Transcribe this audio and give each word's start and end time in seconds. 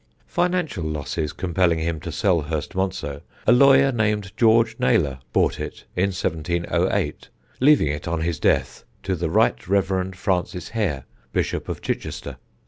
Financial 0.25 0.83
losses 0.83 1.31
compelling 1.31 1.77
him 1.77 1.99
to 1.99 2.11
sell 2.11 2.41
Hurstmonceux, 2.45 3.21
a 3.45 3.51
lawyer 3.51 3.91
named 3.91 4.31
George 4.35 4.75
Naylor 4.79 5.19
bought 5.31 5.59
it 5.59 5.85
in 5.95 6.07
1708, 6.09 7.29
leaving 7.59 7.85
it, 7.89 8.07
on 8.07 8.21
his 8.21 8.39
death, 8.39 8.83
to 9.03 9.15
the 9.15 9.29
Right 9.29 9.67
Rev. 9.67 10.15
Francis 10.15 10.69
Hare, 10.69 11.03
Bishop 11.33 11.69
of 11.69 11.83
Chichester. 11.83 12.37